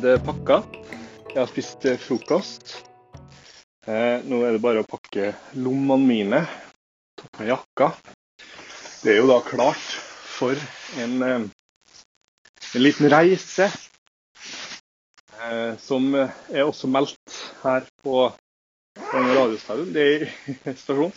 ned 0.00 0.14
eh, 0.14 0.22
pakka. 0.24 0.62
Jeg 1.28 1.36
har 1.36 1.48
spist 1.50 1.84
eh, 1.84 1.98
frokost. 2.00 2.78
Eh, 3.86 4.22
nå 4.24 4.38
er 4.46 4.54
det 4.54 4.62
bare 4.62 4.80
å 4.80 4.88
pakke 4.88 5.32
lommene 5.60 6.06
mine. 6.06 6.40
Ta 7.20 7.28
på 7.36 7.48
jakka. 7.48 7.90
Det 9.02 9.12
er 9.12 9.18
jo 9.20 9.28
da 9.28 9.40
klart 9.44 9.82
for 10.38 10.56
en, 11.00 11.20
en 11.26 12.80
liten 12.80 13.10
reise. 13.12 13.68
Som 15.80 16.12
er 16.14 16.64
også 16.66 16.88
meldt 16.92 17.36
her 17.62 17.86
på 18.04 18.26
denne 19.00 19.36
radiostasjonen. 19.36 19.94
Det 19.96 20.08
er 20.16 20.76
stasjon. 20.82 21.14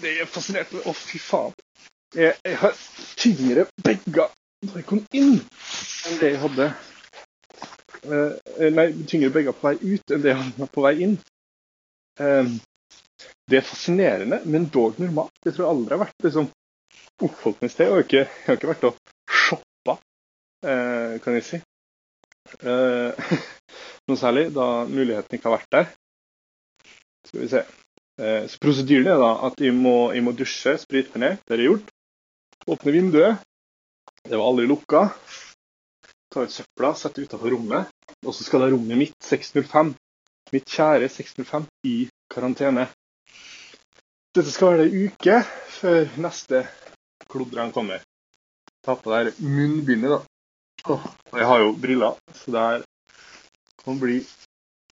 Det 0.00 0.16
er 0.22 0.28
fascinerende. 0.28 0.84
Å, 0.88 0.96
fy 0.96 1.20
faen. 1.20 1.56
Jeg, 2.16 2.36
jeg 2.44 2.60
har 2.64 2.76
tyngre 3.20 3.68
bager 3.84 4.28
da 4.66 4.78
jeg 4.80 4.86
kom 4.88 5.02
inn, 5.16 5.40
enn 6.08 6.20
det 6.20 6.36
jeg 6.36 6.44
hadde 6.46 6.70
Nei, 8.06 8.86
tyngre 9.10 9.32
bager 9.34 9.54
på 9.56 9.68
vei 9.68 9.76
ut 9.82 10.12
enn 10.14 10.22
det 10.24 10.34
han 10.36 10.52
hadde 10.56 10.72
på 10.74 10.84
vei 10.84 10.94
inn. 11.06 11.16
Eh, 12.20 12.50
det 13.50 13.60
er 13.60 13.66
fascinerende, 13.66 14.40
men 14.44 14.68
dog 14.74 14.98
normalt. 14.98 15.34
Jeg 15.44 15.54
tror 15.54 15.66
jeg 15.66 15.72
aldri 15.72 15.94
har 15.94 16.02
vært 16.02 16.26
liksom, 16.26 16.48
oppholdningssted. 17.22 17.92
Og. 17.92 18.02
Jeg 18.12 18.26
har 18.26 18.58
ikke, 18.58 18.64
jeg 18.66 18.70
vært 18.72 18.86
og 18.88 19.00
shoppa, 19.46 19.98
eh, 20.66 21.16
kan 21.22 21.38
jeg 21.38 21.46
si. 21.46 21.60
Eh, 22.62 23.32
noe 24.10 24.20
særlig, 24.20 24.48
da 24.56 24.68
muligheten 24.90 25.38
ikke 25.38 25.50
har 25.50 25.58
vært 25.60 25.76
der. 25.76 25.92
Skal 27.26 27.42
vi 27.42 27.50
se. 27.52 27.64
Eh, 28.22 28.46
så 28.50 28.60
prosedyren 28.62 29.12
er 29.12 29.22
da 29.22 29.32
at 29.48 29.62
jeg 29.62 29.74
må, 29.76 29.96
jeg 30.16 30.24
må 30.26 30.34
dusje, 30.36 30.76
sprite 30.82 31.14
meg 31.14 31.24
ned. 31.24 31.44
Det 31.46 31.60
jeg 31.60 31.70
gjort. 31.70 31.92
Åpne 32.66 32.94
vinduet. 32.98 33.44
Det 34.26 34.34
var 34.34 34.48
aldri 34.48 34.66
lukka. 34.66 35.06
Ta 36.36 36.42
ut 36.44 36.52
søpla, 36.52 36.90
sette 36.92 37.22
utafor 37.24 37.48
rommet. 37.54 37.88
Og 38.20 38.34
så 38.36 38.44
skal 38.44 38.60
da 38.60 38.66
rommet 38.68 38.98
mitt, 39.00 39.14
605, 39.24 39.94
mitt 40.52 40.66
kjære 40.68 41.06
605, 41.08 41.64
i 41.88 41.94
karantene. 42.28 42.82
Dette 44.36 44.52
skal 44.52 44.74
være 44.74 44.84
ei 44.90 45.06
uke 45.08 45.38
før 45.78 46.10
neste 46.20 46.60
klodrene 47.32 47.72
kommer. 47.72 48.02
Ta 48.84 48.98
på 49.00 49.14
deg 49.14 49.38
munnbindet, 49.40 50.12
da. 50.12 50.98
Og 51.32 51.38
jeg 51.40 51.48
har 51.48 51.62
jo 51.62 51.70
briller, 51.86 52.18
så 52.36 52.52
det 52.52 52.64
her 52.66 52.84
kan 53.80 54.02
bli 54.02 54.18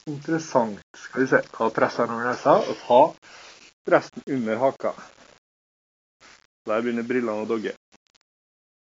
interessant. 0.08 0.80
Skal 0.96 1.26
vi 1.26 1.28
se. 1.34 1.42
Ta 1.52 1.68
presser 1.76 2.08
over 2.08 2.24
nesa 2.24 2.56
og 2.62 2.80
ta 2.86 3.02
resten 3.98 4.24
under 4.38 4.64
haka. 4.64 4.94
Der 6.64 6.80
begynner 6.80 7.04
brillene 7.04 7.44
å 7.44 7.50
dogge. 7.52 7.76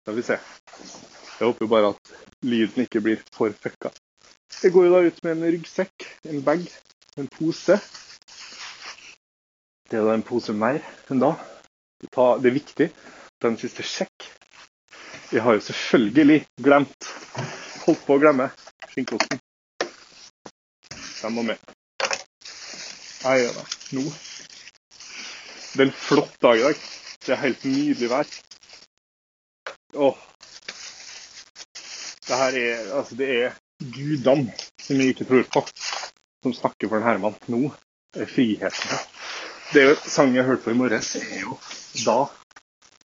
Skal 0.06 0.16
vi 0.16 0.24
se. 0.30 0.40
Jeg 1.36 1.46
håper 1.46 1.64
jo 1.66 1.68
bare 1.68 1.88
at 1.92 2.12
lyden 2.48 2.86
ikke 2.86 3.00
blir 3.04 3.20
for 3.36 3.52
fucka. 3.62 3.90
Jeg 4.62 4.72
går 4.72 4.86
jo 4.86 4.92
da 4.94 5.00
ut 5.04 5.18
med 5.24 5.32
en 5.36 5.48
ryggsekk, 5.52 6.06
en 6.32 6.42
bag, 6.46 6.62
en 7.20 7.28
pose. 7.28 7.76
Det 9.90 9.98
er 10.00 10.06
da 10.08 10.14
en 10.16 10.24
pose 10.26 10.54
mer 10.56 10.80
enn 11.12 11.20
da. 11.20 11.34
Det 12.00 12.48
er 12.48 12.56
viktig. 12.56 12.88
Den 13.44 13.58
siste 13.60 13.84
sjekk. 13.84 14.30
Jeg 15.32 15.42
har 15.44 15.58
jo 15.58 15.64
selvfølgelig 15.66 16.38
glemt, 16.64 17.08
holdt 17.84 18.04
på 18.06 18.16
å 18.16 18.22
glemme, 18.22 18.46
skinkeosten. 18.92 19.42
Den 21.20 21.34
må 21.36 21.44
med. 21.50 21.60
Jeg 23.26 23.42
gjør 23.42 23.58
det 23.58 23.66
Nå. 23.96 24.06
Det 25.76 25.82
er 25.82 25.88
en 25.90 25.92
flott 25.92 26.40
dag 26.40 26.60
i 26.60 26.64
dag. 26.64 26.80
Det 27.26 27.34
er 27.34 27.42
helt 27.42 27.64
nydelig 27.68 28.08
vær. 28.14 28.32
Åh. 30.08 30.24
Det 32.26 32.36
her 32.36 32.58
er 32.58 32.92
Altså, 32.98 33.14
det 33.14 33.28
er 33.44 33.56
gudene 33.94 34.52
som 34.82 35.00
jeg 35.00 35.14
ikke 35.14 35.26
tror 35.28 35.44
på, 35.52 35.62
som 36.42 36.54
snakker 36.54 36.88
for 36.88 36.98
en 36.98 37.06
Herman. 37.06 37.36
Nå 37.52 37.70
friheten 38.16 38.98
Det 39.72 39.82
er 39.82 39.88
jo 39.90 39.96
sangen 40.08 40.36
jeg 40.38 40.46
hørte 40.46 40.62
på 40.64 40.72
i 40.72 40.78
morges, 40.78 41.14
er 41.16 41.40
jo 41.42 41.58
da 42.06 42.26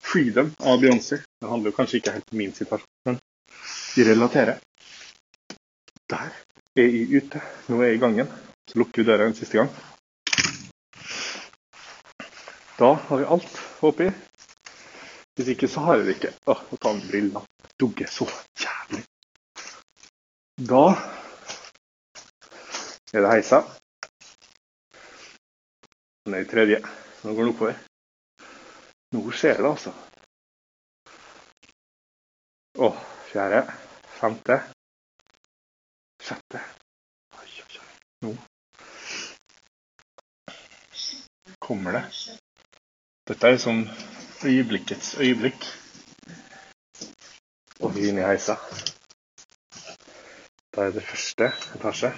'Freedom' 0.08 0.54
av 0.60 0.80
Beyoncé. 0.80 1.20
Det 1.40 1.48
handler 1.48 1.70
jo 1.70 1.76
kanskje 1.76 1.96
ikke 2.00 2.12
helt 2.12 2.32
om 2.32 2.38
min 2.38 2.54
situasjon, 2.54 2.88
men 3.06 3.18
de 3.94 4.04
relaterer. 4.10 4.58
Der 6.10 6.30
er 6.76 6.86
jeg 6.88 7.22
ute. 7.22 7.42
Nå 7.68 7.80
er 7.80 7.86
jeg 7.86 7.94
i 7.94 8.04
gangen. 8.04 8.32
Så 8.70 8.78
lukker 8.78 9.02
vi 9.02 9.08
døra 9.08 9.26
en 9.26 9.34
siste 9.34 9.58
gang. 9.58 9.68
Da 12.78 12.92
har 12.94 13.16
vi 13.18 13.24
alt, 13.24 13.56
håper 13.80 14.04
jeg. 14.04 14.27
Hvis 15.38 15.48
ikke, 15.48 15.68
så 15.70 15.80
har 15.80 15.94
jeg 15.96 16.06
det 16.06 16.14
ikke. 16.16 16.30
Åh, 16.50 16.62
å 16.74 16.76
ta 16.82 16.90
av 16.90 17.04
brillene. 17.06 17.40
Dugge 17.78 18.08
så 18.10 18.26
jævlig. 18.58 19.04
Da 20.66 20.80
er 23.14 23.22
det 23.22 23.30
heisa. 23.30 23.60
Ned 26.26 26.42
i 26.42 26.48
tredje. 26.50 26.80
Nå 27.22 27.36
går 27.36 27.46
den 27.46 27.52
oppover. 27.52 27.78
Nå 29.14 29.22
skjer 29.30 29.62
det, 29.62 29.70
altså. 29.70 29.94
Åh, 32.88 32.98
fjerde. 33.30 33.62
Femte. 34.18 34.58
Sjette. 36.18 36.66
Oi, 37.38 37.48
oi, 37.62 37.78
oi. 37.78 37.88
Nå 38.26 38.34
kommer 41.62 42.00
det. 42.00 42.06
Dette 43.30 43.54
er 43.54 43.62
sånn 43.62 43.86
øyeblikkets 44.44 45.14
øyeblikk. 45.18 45.64
Og 47.80 47.94
vi 47.94 48.08
inne 48.08 48.20
i 48.20 48.26
heisa. 48.26 48.54
Da 50.74 50.86
er 50.86 50.90
det 50.94 51.02
første 51.02 51.50
etasje. 51.74 52.12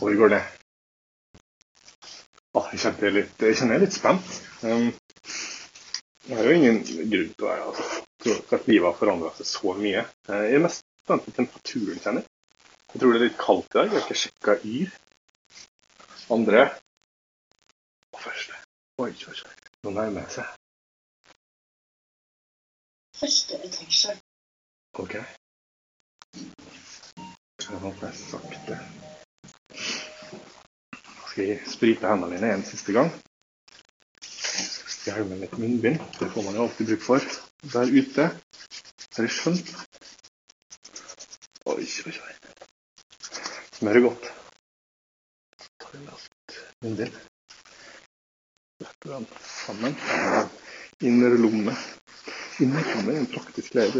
Og 0.00 0.10
vi 0.10 0.16
går 0.16 0.28
ned. 0.34 0.42
Åh, 2.54 2.68
jeg 2.72 2.80
kjenner 2.80 3.06
jeg 3.06 3.16
litt, 3.16 3.34
jeg 3.40 3.56
kjenner 3.56 3.74
jeg 3.74 3.80
er 3.80 3.86
litt 3.86 3.96
spent. 3.96 4.34
Um, 4.62 4.90
det 6.26 6.36
er 6.38 6.48
jo 6.48 6.56
ingen 6.58 6.82
grunn 6.84 7.32
til 7.32 7.46
å 7.46 7.48
være 7.48 7.68
altså, 7.70 7.88
til 8.24 8.58
at 8.58 8.68
livet 8.68 8.88
har 8.90 8.98
forandra 8.98 9.32
seg 9.38 9.48
så 9.48 9.74
mye. 9.78 10.04
Jeg 10.28 10.52
er 10.58 10.64
mest 10.66 10.84
spent 11.04 11.24
på 11.26 11.36
temperaturen, 11.38 12.02
kjenner 12.04 12.24
jeg. 12.24 12.30
Jeg 12.92 13.00
tror 13.00 13.14
det 13.14 13.20
er 13.22 13.26
litt 13.28 13.40
kaldt 13.40 13.72
i 13.72 13.78
dag. 13.78 13.88
Jeg 13.88 13.96
har 13.96 14.06
ikke 14.06 14.22
sjekka 14.26 14.58
yr. 14.68 14.96
Andre 16.32 16.68
første. 18.22 18.54
Oi, 18.98 19.10
oi, 19.10 19.34
oi. 19.34 19.61
Nå 19.82 19.90
nærmer 19.90 20.20
jeg 20.22 20.30
seg. 20.30 20.50
Første 23.18 23.56
etasje. 23.66 24.12
OK. 25.02 25.14
Jeg 27.64 27.78
håper 27.84 28.06
jeg 28.06 28.18
sakte. 28.20 28.76
Nå 29.72 31.24
skal 31.32 31.48
jeg 31.48 31.56
sprite 31.72 32.12
hendene 32.12 32.30
mine 32.30 32.52
en 32.54 32.62
siste 32.68 32.94
gang. 32.94 33.10
Jeg 34.22 34.94
skal 34.98 35.26
med 35.32 35.42
litt 35.42 35.58
munnbind. 35.58 35.98
Det 36.20 36.30
får 36.36 36.46
man 36.46 36.60
jo 36.60 36.68
alltid 36.68 36.92
bruk 36.92 37.02
for. 37.08 37.28
Der 37.74 37.90
ute 37.98 38.28
har 38.30 39.26
jeg 39.26 39.34
skjønt 39.40 39.74
Oi, 41.72 41.82
oi, 42.06 42.14
oi. 42.14 42.38
Smører 43.80 44.06
godt. 44.06 44.30
Tar 45.82 45.98
med 45.98 46.10
litt 46.14 46.58
munnbind 46.86 47.31
sammen. 49.66 49.94
Innerlomme. 51.00 51.76
Innerlomme 52.60 53.12
er 53.12 53.18
en 53.18 53.26
praktisk 53.26 53.74
mer 53.74 53.90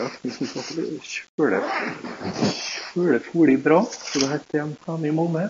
av. 0.00 0.14
Vi 0.22 0.30
kjøler, 0.32 1.66
kjøler 2.94 3.24
folig 3.26 3.58
bra. 3.62 3.82
Så 3.92 4.22
det 4.22 4.30
heter 4.32 4.62
en 4.62 4.76
plan 4.84 5.04
i 5.04 5.12
Molme. 5.12 5.48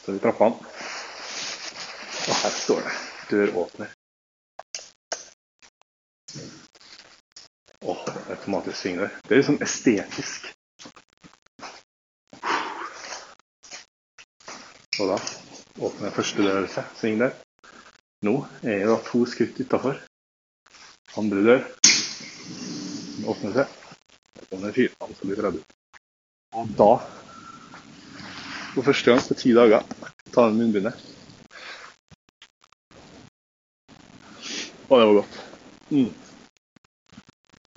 Så 0.00 0.12
vi 0.16 0.22
trappene. 0.22 0.72
Og 2.24 2.34
her 2.40 2.56
står 2.56 2.82
det 2.88 2.96
døråpner. 3.30 3.94
Åh, 7.84 8.04
automatisk 8.32 8.78
svingdør. 8.80 9.12
Det 9.28 9.36
er 9.36 9.42
liksom 9.42 9.62
estetisk. 9.62 10.50
Og 14.94 15.10
da 15.10 15.43
åpner 15.78 16.08
jeg 16.08 16.16
første 16.16 16.44
dør 16.46 16.66
seg, 16.70 16.90
sving 16.98 17.20
der. 17.22 17.34
Nå 18.24 18.34
er 18.62 18.78
jeg 18.78 18.90
da 18.90 18.98
to 19.06 19.24
skritt 19.28 19.58
utafor. 19.60 19.98
Andre 21.20 21.42
dør. 21.46 21.64
Åpner 23.30 23.56
seg. 23.58 23.74
Der 24.38 24.46
kommer 24.50 24.76
firmaen 24.76 25.18
som 25.18 25.30
blir 25.30 25.40
dratt 25.42 25.58
ut. 25.58 25.74
Og 26.54 26.70
da, 26.78 26.90
for 28.74 28.86
første 28.86 29.10
gang 29.10 29.22
på 29.26 29.36
ti 29.38 29.54
dager, 29.56 29.82
tar 30.30 30.52
den 30.52 30.60
munnbindet. 30.62 31.00
Og 34.88 35.00
det 35.00 35.06
var 35.08 35.16
godt. 35.18 35.40
Mm. 35.90 36.12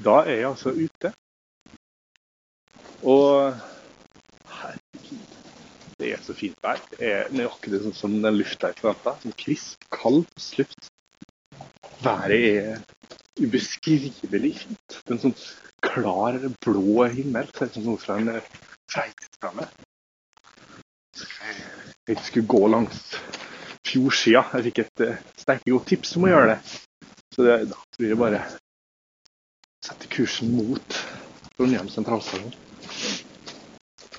Da 0.06 0.20
er 0.24 0.36
jeg 0.36 0.50
altså 0.52 0.76
ute. 0.78 1.14
Og 3.04 3.77
det 5.98 6.12
er 6.14 6.22
så 6.22 6.36
fint 6.38 6.58
vær. 6.62 6.82
Det 6.92 7.10
er 7.10 7.32
nøyaktig 7.34 7.82
sånn 7.82 7.96
som 7.98 8.16
den 8.22 8.38
lufta 8.38 8.70
jeg 8.70 8.82
forventa. 8.84 9.16
Sånn 9.24 9.36
krisp, 9.40 9.88
kald 9.94 10.28
luft. 10.60 10.90
Været 12.06 12.44
er 12.52 12.82
ubeskrivelig 13.42 14.54
fint. 14.62 14.98
Det 15.00 15.10
er 15.10 15.16
en 15.16 15.24
sånn 15.26 15.38
klar, 15.86 16.38
blå 16.66 17.08
himmel. 17.10 17.50
Ser 17.58 17.72
ut 17.72 17.80
som 17.80 17.88
noe 17.90 18.02
fra 18.02 18.20
en 18.22 18.36
eh. 18.36 18.54
Jeg 22.08 22.22
skulle 22.24 22.48
gå 22.48 22.62
langs 22.72 23.02
fjordsida. 23.88 24.46
Jeg 24.54 24.70
fikk 24.70 24.84
et 24.86 25.06
uh, 25.08 25.20
sterkt 25.42 25.68
godt 25.68 25.90
tips 25.92 26.16
om 26.18 26.28
å 26.28 26.32
gjøre 26.32 26.54
det. 26.54 26.60
Så 27.36 27.46
det, 27.46 27.58
da 27.74 27.82
blir 27.98 28.14
det 28.14 28.22
bare 28.22 28.46
å 28.46 29.90
sette 29.90 30.10
kursen 30.14 30.54
mot 30.56 31.02
Trondheim 31.58 31.90
sentralstasjon. 31.92 32.54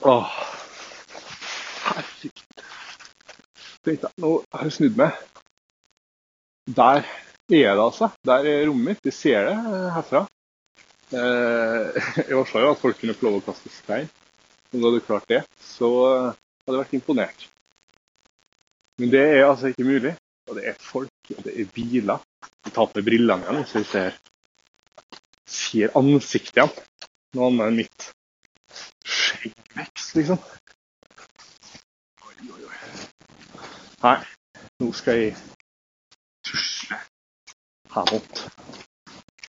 Åh. 0.06 0.38
Tenkte 3.85 4.11
Nå 4.20 4.32
har 4.52 4.69
jeg 4.69 4.76
snudd 4.76 4.99
meg. 4.99 5.17
Der 6.69 7.00
er 7.00 7.06
det, 7.49 7.64
altså. 7.81 8.11
Der 8.26 8.44
er 8.44 8.67
rommet 8.69 8.85
mitt. 8.90 9.05
De 9.05 9.12
ser 9.14 9.49
det 9.49 9.56
eh, 9.56 9.88
herfra. 9.94 10.25
Eh, 11.17 12.00
jeg 12.29 12.37
varsla 12.37 12.64
jo 12.64 12.73
at 12.75 12.82
folk 12.82 12.99
kunne 13.00 13.17
få 13.17 13.29
lov 13.29 13.38
å 13.40 13.44
kaste 13.49 13.73
stein. 13.73 14.11
Om 14.73 14.81
du 14.81 14.88
hadde 14.90 15.05
klart 15.06 15.31
det, 15.31 15.43
så 15.64 15.90
eh, 16.08 16.26
hadde 16.67 16.76
jeg 16.76 16.85
vært 16.85 16.99
imponert. 16.99 17.46
Men 18.99 19.14
det 19.14 19.25
er 19.25 19.46
altså 19.46 19.73
ikke 19.73 19.88
mulig. 19.88 20.14
Og 20.49 20.56
det 20.56 20.67
er 20.69 20.76
folk, 20.81 21.32
og 21.37 21.40
det 21.44 21.55
er 21.61 21.73
biler. 21.73 22.25
Jeg 22.67 22.75
tar 22.76 22.93
på 22.93 23.05
brillene 23.05 23.44
igjen, 23.44 23.67
så 23.69 23.82
jeg 23.82 23.88
ser, 23.93 24.20
ser 25.49 25.96
ansiktet 25.99 26.56
igjen. 26.56 26.73
Noe 27.37 27.50
annet 27.50 27.67
enn 27.69 27.81
mitt 27.82 28.08
skjeggvekst, 29.08 30.14
liksom. 30.17 30.40
Oi, 32.40 32.50
oi, 32.55 32.64
oi. 32.64 32.76
Nei, 34.02 34.19
nå 34.79 34.93
skal 34.94 35.17
jeg 35.19 35.32
tusle 36.46 36.99
her 37.94 38.12
mot. 38.12 38.43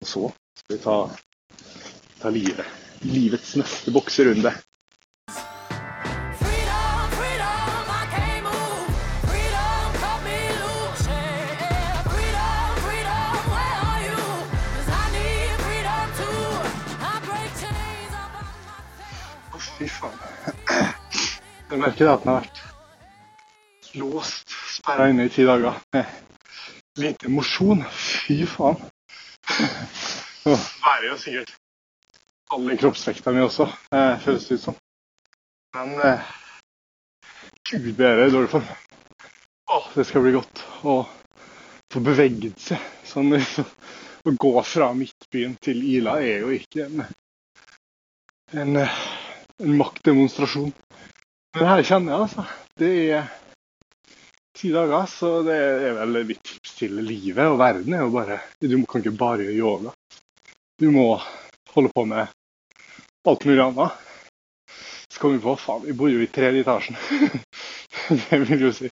Og 0.00 0.06
så 0.06 0.22
skal 0.60 0.76
vi 0.76 0.78
ta, 0.84 0.94
ta 2.20 2.30
livet. 2.30 2.68
Livets 3.02 3.56
neste 3.58 3.94
bokserunde. 3.96 4.54
Fy 19.76 19.88
faen. 19.92 20.14
Jeg 21.68 21.78
merker 21.82 22.08
at 22.08 22.22
den 22.22 22.30
har 22.30 22.38
vært 22.40 22.65
låst, 23.96 24.54
sperra 24.78 25.08
inne 25.10 25.26
i 25.26 25.32
ti 25.32 25.44
dager. 25.46 25.80
Med 25.92 26.06
lite 26.96 27.28
mosjon. 27.28 27.84
Fy 27.90 28.44
faen. 28.46 28.80
Nå 30.46 30.54
bærer 30.54 31.08
jo 31.10 31.16
sikkert 31.20 31.54
alle 32.54 32.76
kroppsvekta 32.78 33.32
mi 33.34 33.42
også, 33.42 33.66
eh, 33.92 34.18
føles 34.22 34.48
det 34.48 34.54
ut 34.54 34.62
som. 34.62 34.76
Men 35.74 35.94
eh, 36.00 36.32
gud 37.70 37.92
bedre 37.98 38.30
dårlig 38.30 38.50
form. 38.50 38.68
Å, 39.66 39.80
det 39.96 40.06
skal 40.06 40.22
bli 40.22 40.34
godt 40.36 40.62
å 40.86 41.00
få 41.92 42.02
beveget 42.06 42.60
seg. 42.62 42.82
Sånn, 43.06 43.32
liksom. 43.34 43.66
Å 44.26 44.34
gå 44.42 44.52
fra 44.66 44.92
Midtbyen 44.94 45.54
til 45.62 45.82
Ila 45.86 46.16
er 46.22 46.42
jo 46.42 46.54
ikke 46.54 46.86
en, 46.86 47.02
en, 48.58 48.78
en 48.82 49.76
maktdemonstrasjon. 49.78 50.72
Men 51.54 51.62
det 51.62 51.68
her 51.70 51.84
kjenner 51.90 52.12
jeg, 52.14 52.28
altså. 52.28 52.46
Det 52.76 52.92
er 53.18 53.28
ti 54.56 54.70
dager, 54.72 55.06
så 55.10 55.30
det 55.46 55.56
er 55.56 55.98
vel 55.98 56.22
mitt 56.28 56.42
tips 56.44 56.76
til 56.78 56.96
livet 57.04 57.44
og 57.44 57.58
verden 57.60 57.94
er 57.94 58.04
jo 58.06 58.12
bare 58.14 58.40
Du 58.60 58.76
kan 58.88 59.04
ikke 59.04 59.18
bare 59.18 59.44
gjøre 59.44 59.58
yoga. 59.60 59.92
Du 60.80 60.90
må 60.92 61.06
holde 61.74 61.92
på 61.92 62.04
med 62.08 62.32
alt 63.26 63.44
mulig 63.44 63.62
annet. 63.62 64.02
Så 65.08 65.20
kom 65.20 65.32
vi 65.32 65.42
på 65.44 65.56
faen, 65.60 65.84
vi 65.86 65.96
bor 65.96 66.12
jo 66.12 66.20
i 66.20 66.28
tredje 66.32 66.64
etasjen. 66.64 66.96
det 68.30 68.40
vil 68.46 68.66
jo 68.68 68.72
si 68.76 68.90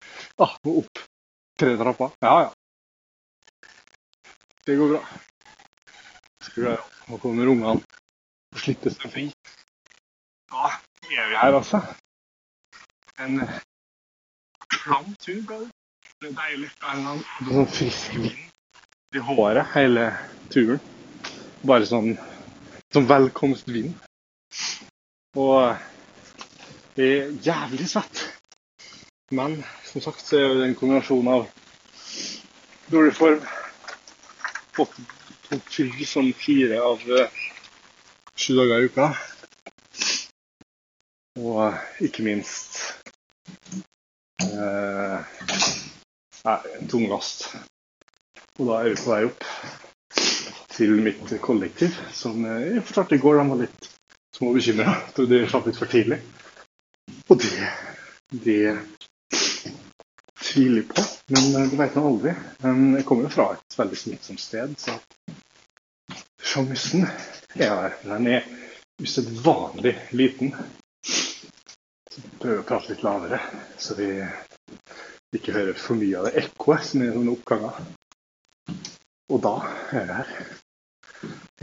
ah, 0.42 0.54
må 0.66 0.80
opp 0.82 1.02
tre 1.58 1.76
trapper. 1.78 2.14
Ja, 2.26 2.48
ja. 2.48 2.52
Det 4.66 4.76
går 4.78 4.94
bra. 4.96 5.02
Skal 6.44 6.64
vi 6.64 6.74
ha 6.74 7.14
å 7.14 7.20
komme 7.22 7.46
rungene 7.48 7.78
og 7.78 8.62
slippe 8.62 8.92
seg 8.92 9.14
fri. 9.14 9.26
Da 10.52 10.72
er 11.08 11.30
vi 11.32 11.40
her, 11.40 11.56
altså. 11.62 11.82
En 13.24 13.42
eh, 13.46 13.60
klam 14.74 15.12
tur, 15.24 15.42
ble 15.48 15.60
det. 15.64 15.72
Det 16.22 16.32
er 16.32 16.38
deilig. 16.40 16.70
Sånn 16.82 17.68
frisk 17.70 18.16
vind 18.18 19.16
i 19.16 19.24
håret 19.24 19.70
hele 19.76 20.08
turen. 20.54 20.82
Bare 21.68 21.86
sånn, 21.90 22.16
sånn 22.94 23.10
velkomstvind. 23.10 23.94
Og 25.38 25.78
det 26.98 27.12
er 27.20 27.36
jævlig 27.46 27.90
svett. 27.92 28.24
Men 29.32 29.60
som 29.86 30.02
sagt 30.02 30.26
så 30.26 30.40
er 30.40 30.56
det 30.58 30.68
en 30.70 30.76
kombinasjon 30.80 31.30
av 31.30 31.46
dårlig 32.90 33.14
form, 33.18 33.42
fått 34.78 34.96
tok 35.48 35.70
fri 35.72 36.08
sånn 36.08 36.34
fire 36.36 36.80
av 36.84 37.04
eh, 37.12 37.42
sju 38.36 38.56
dager 38.58 38.84
i 38.84 38.90
uka, 38.90 39.08
og 41.40 42.04
ikke 42.04 42.26
minst 42.26 42.87
eh, 44.58 45.44
nei, 46.48 46.58
tung 46.92 47.08
last. 47.12 47.48
Og 48.58 48.66
da 48.70 48.82
er 48.82 48.92
vi 48.92 49.00
på 49.02 49.14
vei 49.14 49.22
opp 49.28 49.46
til 50.78 50.98
mitt 51.02 51.32
kollektiv, 51.42 51.96
som 52.14 52.44
jeg 52.46 52.84
fortalte 52.86 53.18
i 53.18 53.22
går 53.22 53.40
han 53.42 53.54
var 53.54 53.64
litt 53.64 53.90
små 54.38 54.54
bekymra. 54.54 54.94
De 55.18 55.44
slapp 55.50 55.68
ut 55.68 55.80
for 55.80 55.90
tidlig. 55.90 56.20
Og 57.28 57.40
det, 57.42 57.70
det 58.30 58.62
tviler 60.42 60.86
på, 60.90 61.04
men 61.34 61.56
eh, 61.56 61.70
det 61.72 61.80
vet 61.80 61.96
man 61.98 62.10
aldri. 62.12 62.34
Men 62.64 62.96
jeg 63.00 63.06
kommer 63.10 63.28
jo 63.28 63.34
fra 63.34 63.48
et 63.56 63.78
veldig 63.80 64.00
smittsomt 64.00 64.42
sted, 64.42 64.76
så 64.80 64.98
sjansen 66.42 67.08
er 67.58 67.74
der. 67.74 67.98
Den 68.06 68.30
er 68.32 68.48
usedvanlig 69.02 69.96
liten. 70.18 70.54
Så 71.08 72.24
prøver 72.42 72.62
å 72.62 72.68
prate 72.68 72.94
litt 72.94 73.04
lavere, 73.06 73.42
så 73.78 73.98
vi 73.98 74.12
ikke 75.40 75.56
hører 75.56 75.80
for 75.80 76.00
mye 76.00 76.20
av 76.20 76.28
det 76.28 76.36
ekkoet 76.44 76.86
som 76.90 77.04
er 77.06 77.16
sånne 77.16 77.34
oppganger. 77.38 77.82
Og 79.28 79.42
da 79.44 79.56
er 79.98 80.08
det 80.08 80.18
her. 80.22 80.32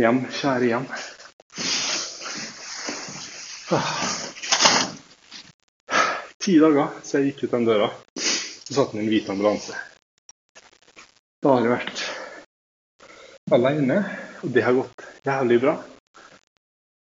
Hjem, 0.00 0.20
kjære 0.34 0.70
hjem. 0.72 0.86
Ah. 3.74 3.92
Ti 6.44 6.58
dager 6.60 6.90
så 7.00 7.18
jeg 7.22 7.30
gikk 7.32 7.46
ut 7.46 7.54
den 7.56 7.64
døra. 7.70 7.88
Så 8.18 8.74
satt 8.76 8.92
den 8.92 9.00
i 9.00 9.04
en 9.06 9.10
hvit 9.12 9.30
ambulanse. 9.32 9.78
Da 11.40 11.54
har 11.56 11.64
jeg 11.64 11.72
vært 11.72 12.04
alene, 13.52 13.98
og 14.44 14.52
det 14.52 14.64
har 14.66 14.76
gått 14.76 15.08
jævlig 15.24 15.60
bra. 15.64 15.74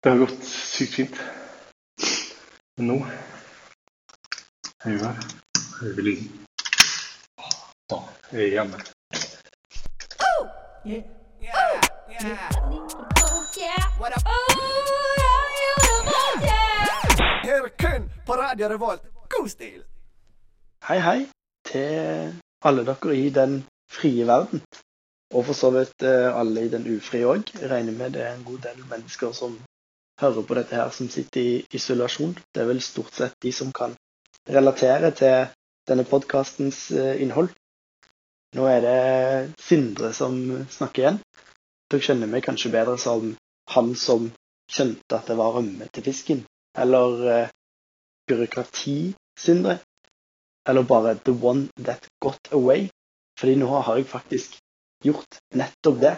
Det 0.01 0.11
har 0.13 0.21
gått 0.23 0.45
sykt 0.49 0.97
fint. 0.97 1.23
Men 2.77 2.93
nå 2.93 2.99
er 4.85 4.93
vi 4.95 5.01
her. 5.03 5.25
Hører 5.79 5.97
vi 5.97 6.07
lyden. 6.09 6.48
Yeah, 8.31 8.45
yeah. 8.45 8.67
Oh, 13.25 13.49
yeah. 13.57 13.83
What 13.97 14.13
up? 14.13 14.23
Oh, 14.23 14.53
yeah, 15.57 16.43
yeah. 16.43 17.41
Her 17.43 17.69
kun 17.79 18.09
på 18.25 18.33
Radio 18.33 18.67
Revolt. 18.67 19.01
God 19.29 19.49
stil! 19.49 19.81
Hei, 20.85 20.99
hei 20.99 21.25
til 21.65 22.35
alle 22.61 22.85
dere 22.85 23.15
i 23.17 23.29
den 23.29 23.65
frie 23.89 24.27
verden. 24.27 24.61
Og 25.33 25.45
for 25.45 25.53
så 25.53 25.71
vidt 25.73 26.03
eh, 26.05 26.39
alle 26.39 26.65
i 26.65 26.69
den 26.69 26.85
ufrie 26.97 27.25
òg. 27.25 27.49
Regner 27.71 27.97
med 27.97 28.13
det 28.13 28.21
er 28.27 28.35
en 28.35 28.45
god 28.45 28.59
del 28.67 28.83
mennesker 28.91 29.31
som 29.31 29.57
hører 30.21 30.45
på 30.45 30.53
dette 30.53 30.75
her, 30.75 30.89
som 30.89 31.09
sitter 31.09 31.41
i 31.41 31.65
isolasjon. 31.73 32.37
Det 32.53 32.61
er 32.61 32.69
vel 32.69 32.81
stort 32.81 33.13
sett 33.13 33.33
de 33.41 33.51
som 33.51 33.73
kan 33.73 33.97
relatere 34.49 35.11
til 35.17 35.49
denne 35.89 36.05
podkastens 36.05 36.91
innhold. 36.93 37.49
Nå 38.57 38.65
er 38.65 38.81
det 38.81 38.99
Sindre 39.61 40.09
som 40.17 40.37
snakker 40.73 41.03
igjen. 41.03 41.19
Dere 41.89 42.05
kjenner 42.05 42.29
meg 42.29 42.45
kanskje 42.45 42.71
bedre 42.73 42.97
som 43.01 43.35
han 43.73 43.91
som 43.97 44.31
skjønte 44.69 45.17
at 45.19 45.29
det 45.29 45.37
var 45.37 45.53
rømme 45.57 45.89
til 45.93 46.05
fisken. 46.05 46.41
Eller 46.77 47.27
eh, 47.33 47.51
byråkrati-Sindre 48.29 49.77
eller 50.69 50.83
bare 50.85 51.15
The 51.25 51.33
One 51.33 51.69
That 51.85 52.09
Got 52.21 52.51
Away. 52.53 52.89
Fordi 53.39 53.55
nå 53.55 53.69
har 53.69 53.97
jeg 53.97 54.09
faktisk 54.09 54.57
gjort 55.05 55.39
nettopp 55.55 56.01
det. 56.01 56.15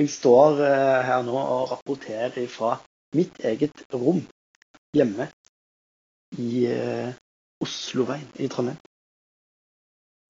Jeg 0.00 0.10
står 0.12 0.60
eh, 0.64 0.98
her 1.04 1.22
nå 1.26 1.36
og 1.36 1.70
rapporterer 1.72 2.48
fra 2.52 2.76
mitt 3.16 3.40
eget 3.44 3.84
rom 3.92 4.24
hjemme 4.96 5.28
i 6.38 6.66
eh, 6.72 7.16
Osloveien 7.64 8.28
i 8.40 8.48
Trondheim. 8.48 8.80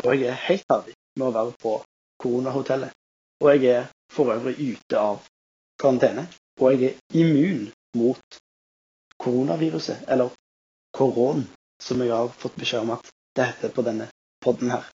Og 0.05 0.15
jeg 0.15 0.31
er 0.31 0.47
helt 0.47 0.67
ferdig 0.71 0.95
med 1.19 1.29
å 1.29 1.35
være 1.35 1.55
på 1.63 1.75
koronahotellet. 2.23 2.95
Og 3.43 3.51
jeg 3.55 3.73
er 3.75 3.89
for 4.13 4.33
øvrig 4.35 4.57
ute 4.59 4.99
av 4.99 5.23
karantene, 5.79 6.27
og 6.59 6.75
jeg 6.75 6.91
er 6.91 7.19
immun 7.21 7.69
mot 7.99 8.39
koronaviruset, 9.19 10.07
eller 10.09 10.33
koron, 10.95 11.45
som 11.83 12.03
jeg 12.03 12.15
har 12.15 12.31
fått 12.35 12.57
beskjed 12.59 12.87
om 12.87 12.97
at 12.97 13.11
det 13.37 13.51
heter 13.53 13.75
på 13.75 13.85
denne 13.87 14.09
podden 14.43 14.73
her. 14.75 14.87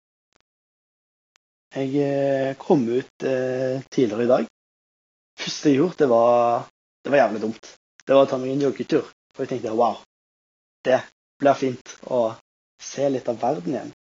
Jeg 1.73 1.93
eh, 2.05 2.55
kom 2.61 2.83
ut 2.88 3.25
eh, 3.25 3.81
tidligere 3.88 4.26
i 4.26 4.31
dag. 4.33 4.49
Første 5.41 5.71
jeg 5.71 5.79
gjorde, 5.79 5.99
det 6.02 6.09
var, 6.11 6.67
det 7.05 7.12
var 7.14 7.23
jævlig 7.23 7.43
dumt. 7.47 7.71
Det 8.05 8.17
var 8.17 8.26
å 8.26 8.31
ta 8.31 8.38
meg 8.43 8.52
en 8.52 8.64
joggetur. 8.67 9.07
For 9.33 9.45
jeg 9.45 9.55
tenkte 9.55 9.76
wow, 9.79 10.02
det 10.85 10.99
blir 11.41 11.57
fint 11.57 11.95
å 12.12 12.35
se 12.83 13.09
litt 13.09 13.31
av 13.31 13.38
verden 13.41 13.73
igjen. 13.73 13.95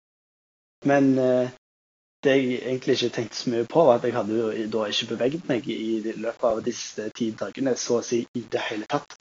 Men 0.88 1.10
eh, 1.20 1.50
det 2.22 2.34
jeg 2.36 2.54
egentlig 2.60 2.94
ikke 2.96 3.14
tenkte 3.14 3.36
så 3.38 3.50
mye 3.52 3.66
på, 3.70 3.82
var 3.86 4.00
at 4.00 4.06
jeg 4.08 4.16
hadde 4.16 4.38
jo 4.38 4.48
da 4.74 4.86
ikke 4.90 5.10
beveget 5.12 5.44
meg 5.50 5.68
i 5.70 6.00
løpet 6.16 6.46
av 6.50 6.62
disse 6.66 7.10
ti 7.14 7.30
dagene, 7.38 7.76
så 7.78 8.00
å 8.00 8.06
si 8.06 8.24
i 8.34 8.42
det 8.50 8.64
hele 8.70 8.88
tatt. 8.90 9.14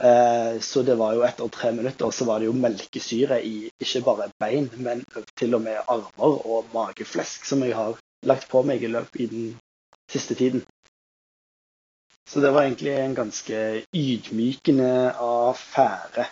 Eh, 0.00 0.60
Så 0.60 0.82
det 0.82 0.96
var 0.98 1.14
jo 1.14 1.22
etter 1.22 1.48
tre 1.48 1.70
minutter 1.72 2.10
så 2.10 2.26
var 2.26 2.40
det 2.40 2.50
jo 2.50 2.56
melkesyre 2.58 3.40
i 3.46 3.70
ikke 3.80 4.02
bare 4.04 4.30
bein, 4.42 4.68
men 4.76 5.04
til 5.38 5.54
og 5.54 5.62
med 5.62 5.80
armer 5.88 6.46
og 6.46 6.70
mageflesk 6.74 7.46
som 7.46 7.62
jeg 7.62 7.76
har 7.78 7.96
lagt 8.26 8.48
på 8.50 8.62
meg 8.66 8.82
i 8.82 8.90
løpet 8.90 9.20
i 9.20 9.26
den 9.26 9.50
siste 10.10 10.34
tiden. 10.34 10.64
Så 12.28 12.40
det 12.40 12.50
var 12.50 12.64
egentlig 12.64 12.92
en 12.98 13.14
ganske 13.14 13.84
ydmykende 13.94 15.12
affære. 15.14 16.26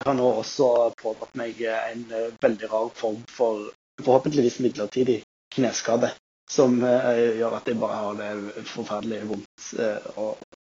Jeg 0.00 0.08
har 0.08 0.16
nå 0.16 0.30
også 0.40 0.68
pådratt 0.96 1.34
meg 1.36 1.60
en 1.70 2.06
eh, 2.12 2.32
veldig 2.42 2.72
rar 2.72 2.88
form 2.96 3.22
for 3.28 3.70
forhåpentligvis 4.06 4.58
midlertidig 4.64 5.18
kneskade, 5.54 6.08
som 6.50 6.70
eh, 6.84 7.38
gjør 7.40 7.52
at 7.58 7.66
jeg 7.70 7.80
bare 7.80 8.00
har 8.04 8.14
det 8.20 8.30
forferdelig 8.70 9.20
vondt. 9.30 9.60
eh, 9.78 10.00
Og 10.16 10.30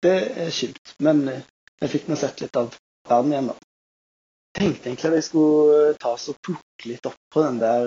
det 0.02 0.17
er 0.45 0.50
kjipt, 0.55 0.87
men 1.07 1.19
eh, 1.33 1.43
jeg 1.83 1.93
fikk 1.97 2.05
nå 2.11 2.14
sett 2.21 2.38
litt 2.45 2.57
av 2.61 2.67
verden 3.09 3.33
igjen, 3.33 3.50
da. 3.52 3.57
Tenkte 4.52 4.85
egentlig 4.91 5.09
at 5.11 5.19
jeg 5.21 5.29
skulle 5.31 5.79
ta 6.00 6.09
oss 6.17 6.31
og 6.33 6.37
plukke 6.45 6.85
litt 6.91 7.05
opp 7.09 7.21
på 7.33 7.38
den 7.47 7.59
der 7.62 7.87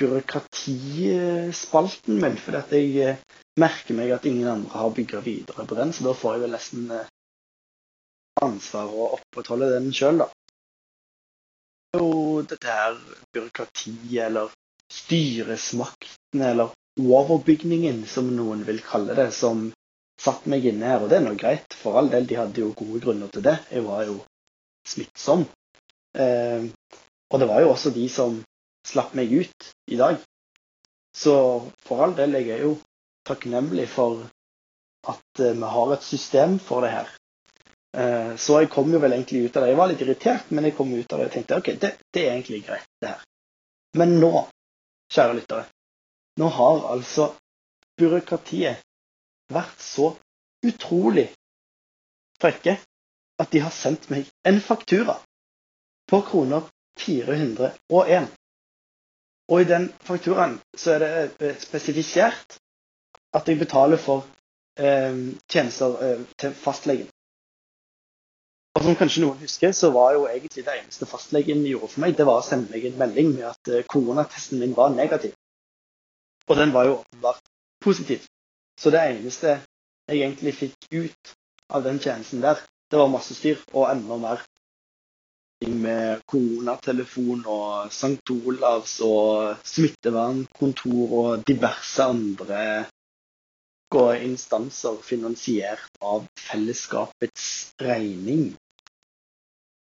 byråkratispalten 0.00 2.14
min, 2.20 2.36
fordi 2.40 2.80
jeg 2.98 3.12
merker 3.60 3.94
meg 3.96 4.08
at 4.16 4.26
ingen 4.28 4.48
andre 4.52 4.74
har 4.76 4.90
bygga 4.96 5.18
videre 5.24 5.62
på 5.68 5.74
den, 5.78 5.90
så 5.92 6.00
da 6.08 6.12
får 6.16 6.30
jeg 6.36 6.42
vel 6.44 6.54
nesten 6.56 6.82
ansvaret 6.92 7.12
ansvar 8.44 8.86
å 8.92 9.04
opprettholde 9.16 9.70
den 9.72 9.86
sjøl, 9.96 10.16
da. 10.20 10.26
Jo, 11.96 12.42
dette 12.44 12.68
her 12.68 12.96
byråkratiet, 13.32 14.20
eller 14.28 14.50
styresmakten, 14.92 16.42
eller 16.42 16.74
overbygningen, 17.00 18.02
som 18.06 18.28
noen 18.36 18.64
vil 18.68 18.82
kalle 18.84 19.16
det, 19.16 19.30
som 19.32 19.70
satt 20.20 20.44
meg 20.50 20.66
inne 20.68 20.90
her. 20.92 21.04
Og 21.04 21.10
det 21.10 21.18
er 21.20 21.24
nå 21.26 21.34
greit, 21.40 21.76
for 21.80 21.96
all 22.00 22.10
del, 22.12 22.26
de 22.28 22.38
hadde 22.40 22.60
jo 22.64 22.74
gode 22.76 23.00
grunner 23.04 23.32
til 23.32 23.44
det. 23.46 23.56
Jeg 23.72 23.84
var 23.86 24.04
jo 24.08 24.18
smittsom. 24.88 25.46
Eh, 26.16 26.68
og 27.32 27.40
det 27.42 27.48
var 27.50 27.64
jo 27.64 27.72
også 27.72 27.92
de 27.96 28.06
som 28.12 28.38
slapp 28.86 29.16
meg 29.18 29.32
ut 29.32 29.70
i 29.92 29.98
dag. 30.00 30.20
Så 31.16 31.34
for 31.86 32.04
all 32.04 32.16
del, 32.18 32.36
jeg 32.40 32.58
er 32.58 32.66
jo 32.68 32.74
takknemlig 33.28 33.88
for 33.92 34.20
at 35.08 35.42
eh, 35.42 35.56
vi 35.56 35.72
har 35.76 35.94
et 35.96 36.04
system 36.06 36.58
for 36.62 36.84
det 36.84 36.92
her. 36.92 37.08
Eh, 37.96 38.36
så 38.36 38.60
jeg 38.60 38.70
kom 38.72 38.90
jo 38.92 39.00
vel 39.02 39.14
egentlig 39.16 39.46
ut 39.46 39.56
av 39.56 39.64
det. 39.64 39.70
Jeg 39.72 39.80
var 39.80 39.90
litt 39.92 40.04
irritert, 40.04 40.50
men 40.50 40.68
jeg 40.68 40.76
kom 40.76 40.92
ut 40.94 41.12
av 41.12 41.22
det 41.22 41.28
og 41.30 41.34
tenkte 41.36 41.60
ok, 41.60 41.72
det, 41.82 41.92
det 42.12 42.24
er 42.24 42.34
egentlig 42.34 42.62
greit, 42.66 42.88
det 43.00 43.12
her. 43.14 43.24
Men 43.96 44.18
nå, 44.20 44.32
kjære 45.12 45.38
lyttere, 45.38 45.64
nå 46.40 46.50
har 46.58 46.82
altså 46.92 47.30
byråkratiet 47.96 48.82
vært 49.52 49.80
så 49.80 50.10
utrolig 50.66 51.30
frekke 52.40 52.76
at 53.40 53.52
de 53.52 53.62
har 53.64 53.72
sendt 53.72 54.08
meg 54.12 54.28
en 54.48 54.60
faktura 54.64 55.16
på 56.10 56.20
kroner 56.28 56.66
401. 57.00 58.28
Og 59.48 59.60
i 59.62 59.68
den 59.68 59.88
fakturaen 60.02 60.56
så 60.76 60.96
er 60.96 61.02
det 61.04 61.10
eh, 61.40 61.58
spesifisert 61.60 62.58
at 63.36 63.48
jeg 63.48 63.60
betaler 63.60 64.00
for 64.00 64.24
eh, 64.80 65.14
tjenester 65.52 65.98
eh, 66.02 66.24
til 66.40 66.56
fastlegen. 66.56 67.10
Og 68.76 68.82
som 68.84 68.96
kanskje 68.98 69.22
noen 69.22 69.38
husker, 69.40 69.72
så 69.72 69.88
var 69.94 70.12
jo 70.12 70.26
egentlig 70.28 70.66
det 70.66 70.74
eneste 70.76 71.06
fastlegen 71.08 71.62
gjorde 71.64 71.88
for 71.94 72.02
meg, 72.04 72.16
det 72.18 72.26
var 72.28 72.42
å 72.42 72.44
sende 72.44 72.68
meg 72.74 72.82
en 72.84 72.98
melding 73.00 73.30
med 73.32 73.46
at 73.48 73.70
eh, 73.72 73.86
koronatesten 73.88 74.60
min 74.60 74.74
var 74.76 74.90
negativ. 74.92 75.32
Og 76.44 76.58
den 76.60 76.74
var 76.74 76.84
jo 76.84 76.98
åpenbart 76.98 77.40
positiv. 77.80 78.26
Så 78.76 78.92
det 78.92 79.00
eneste 79.00 79.54
jeg 80.10 80.20
egentlig 80.20 80.52
fikk 80.58 80.90
ut 80.92 81.32
av 81.72 81.86
den 81.88 82.02
tjenesten 82.04 82.44
der, 82.44 82.60
det 82.92 83.00
var 83.00 83.08
masse 83.10 83.34
styr 83.34 83.62
og 83.72 83.88
enda 83.88 84.20
mer 84.20 84.44
ting 85.64 85.80
med 85.80 86.20
koronatelefon 86.28 87.46
og 87.48 87.88
St. 87.88 88.20
Olavs 88.36 88.98
og 89.06 89.56
smittevernkontor 89.64 91.16
og 91.22 91.48
diverse 91.48 92.04
andre 92.04 92.60
og 93.96 94.20
instanser 94.20 95.00
finansiert 95.00 95.96
av 96.04 96.26
fellesskapets 96.36 97.72
regning. 97.80 98.50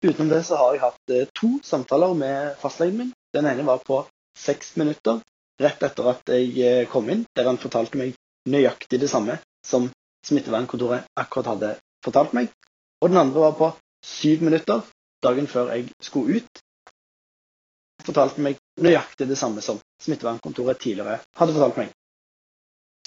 Utenom 0.06 0.28
det 0.28 0.42
så 0.46 0.56
har 0.56 0.74
jeg 0.74 0.82
hatt 0.84 1.10
eh, 1.10 1.28
to 1.34 1.48
samtaler 1.66 2.12
med 2.14 2.54
fastlegen 2.60 2.98
min. 3.00 3.08
Den 3.34 3.46
ene 3.50 3.64
var 3.66 3.80
på 3.82 4.04
seks 4.38 4.76
minutter 4.78 5.18
rett 5.58 5.82
etter 5.82 6.10
at 6.12 6.30
jeg 6.30 6.52
eh, 6.62 6.84
kom 6.90 7.08
inn, 7.10 7.24
der 7.34 7.48
han 7.48 7.58
fortalte 7.58 7.98
meg 7.98 8.14
nøyaktig 8.46 9.00
det 9.02 9.08
samme 9.10 9.40
som 9.66 9.88
smittevernkontoret 10.28 11.08
akkurat 11.18 11.50
hadde 11.50 11.72
fortalt 12.06 12.36
meg. 12.38 12.52
Og 13.02 13.10
den 13.10 13.18
andre 13.18 13.48
var 13.48 13.56
på 13.58 13.72
syv 14.06 14.44
minutter 14.46 14.84
dagen 15.26 15.50
før 15.50 15.72
jeg 15.74 15.88
skulle 15.98 16.38
ut. 16.38 16.62
Fortalte 18.06 18.44
meg 18.46 18.60
nøyaktig 18.78 19.26
det 19.26 19.40
samme 19.40 19.64
som 19.64 19.80
smittevernkontoret 20.06 20.78
tidligere 20.86 21.18
hadde 21.40 21.56
fortalt 21.56 21.80
meg. 21.82 21.90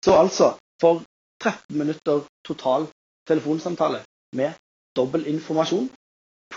Så 0.03 0.17
altså, 0.19 0.51
for 0.81 1.05
13 1.39 1.79
minutter 1.79 2.25
total 2.43 2.89
telefonsamtale 3.27 4.03
med 4.35 4.59
dobbel 4.95 5.29
informasjon, 5.31 5.87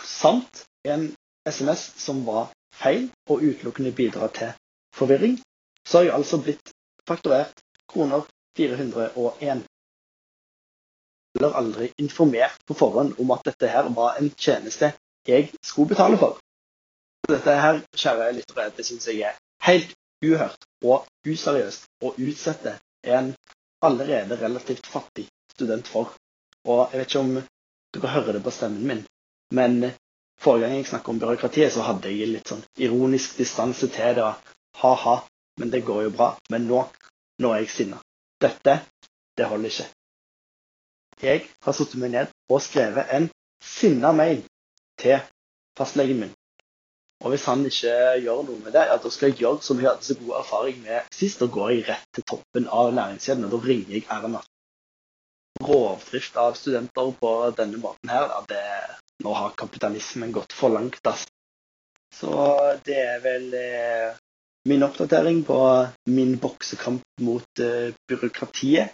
samt 0.05 0.65
en 0.89 1.15
SMS 1.49 1.93
som 1.97 2.25
var 2.25 2.53
feil 2.75 3.09
og 3.31 3.43
utelukkende 3.43 3.93
bidrar 3.93 4.33
til 4.37 4.53
forvirring, 4.95 5.39
så 5.87 5.99
har 5.99 6.05
jeg 6.05 6.15
altså 6.15 6.39
blitt 6.43 6.73
fakturert 7.09 7.63
kroner 7.89 8.27
401. 8.57 9.65
Eller 11.37 11.57
aldri 11.57 11.91
informert 11.99 12.59
på 12.69 12.77
forhånd 12.77 13.17
om 13.21 13.31
at 13.35 13.45
dette 13.49 13.71
her 13.73 13.89
var 13.97 14.19
en 14.21 14.31
tjeneste 14.37 14.93
jeg 15.29 15.51
skulle 15.63 15.95
betale 15.95 16.19
for. 16.19 16.39
Dette 17.29 17.55
her, 17.55 17.81
kjære 17.97 18.33
lyttere, 18.37 18.71
det 18.77 18.87
syns 18.87 19.07
jeg 19.09 19.23
er 19.29 19.39
helt 19.67 19.95
uhørt 20.23 20.67
og 20.83 21.07
useriøst 21.27 21.87
å 22.03 22.15
utsette 22.19 22.77
en 23.07 23.33
allerede 23.83 24.39
relativt 24.41 24.87
fattig 24.87 25.29
student 25.55 25.89
for. 25.89 26.13
Og 26.67 26.93
jeg 26.93 27.01
vet 27.01 27.11
ikke 27.11 27.23
om 27.23 27.33
dere 27.95 28.13
hører 28.15 28.37
det 28.37 28.43
på 28.45 28.55
stemmen 28.55 28.87
min, 28.89 29.03
men 29.52 29.92
forrige 30.40 30.66
gang 30.66 30.76
jeg 30.80 30.87
snakket 30.90 31.14
om 31.14 31.21
byråkratiet, 31.23 31.73
så 31.75 31.85
hadde 31.87 32.11
jeg 32.11 32.30
litt 32.32 32.49
sånn 32.50 32.64
ironisk 32.80 33.37
distanse 33.38 33.88
til 33.92 34.16
det. 34.18 34.30
Ha-ha, 34.82 35.16
men 35.61 35.71
det 35.71 35.85
går 35.87 36.06
jo 36.09 36.14
bra. 36.16 36.30
Men 36.50 36.66
nå, 36.71 36.85
nå 37.42 37.52
er 37.52 37.64
jeg 37.64 37.75
sinna. 37.76 38.00
Dette, 38.42 38.78
det 39.38 39.49
holder 39.50 39.71
ikke. 39.73 39.88
Jeg 41.23 41.44
har 41.62 41.76
satt 41.78 41.94
meg 42.02 42.14
ned 42.16 42.32
og 42.50 42.62
skrevet 42.64 43.12
en 43.14 43.28
sinna 43.62 44.11
mail 44.16 44.40
til 44.99 45.21
fastlegen 45.78 46.25
min. 46.25 46.32
Og 47.23 47.30
hvis 47.30 47.44
han 47.47 47.62
ikke 47.68 47.92
gjør 48.25 48.40
noe 48.49 48.59
med 48.64 48.73
det, 48.75 48.82
ja, 48.88 48.97
da 48.99 49.11
skal 49.14 49.30
jeg 49.30 49.38
gjøre 49.44 49.62
som 49.62 49.78
jeg 49.78 49.87
hadde 49.92 50.09
så 50.09 50.16
god 50.18 50.32
erfaring 50.40 50.80
med 50.82 51.12
sist. 51.14 51.38
Da 51.38 51.47
går 51.47 51.71
jeg 51.71 51.85
rett 51.87 52.09
til 52.16 52.26
toppen 52.32 52.66
av 52.66 52.90
næringskjeden, 52.97 53.47
og 53.47 53.54
da 53.54 53.61
ringer 53.68 53.94
jeg 53.94 54.09
Erna. 54.11 54.40
Rovdrift 55.62 56.40
av 56.42 56.56
studenter 56.59 57.12
på 57.21 57.32
denne 57.61 57.78
måten 57.78 58.11
her, 58.11 58.26
ja, 58.32 58.40
det, 58.50 58.64
nå 59.25 59.33
har 59.35 59.55
kapitalismen 59.59 60.33
gått 60.33 60.52
for 60.52 60.75
langt, 60.75 61.00
ass. 61.07 61.26
Så 62.14 62.33
det 62.85 62.99
er 63.00 63.21
vel 63.25 63.55
eh, 63.57 64.19
min 64.69 64.83
oppdatering 64.83 65.43
på 65.49 65.59
min 66.12 66.37
boksekamp 66.38 67.02
mot 67.21 67.59
eh, 67.61 67.95
byråkratiet. 68.09 68.93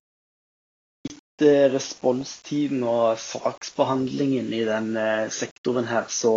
Etter 1.08 1.70
responstiden 1.70 2.82
og 2.82 3.18
saksbehandlingen 3.22 4.52
i 4.54 4.62
den 4.68 4.94
eh, 4.96 5.28
sektoren 5.34 5.90
her, 5.90 6.06
så 6.08 6.34